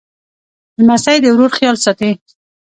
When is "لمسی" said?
0.81-1.17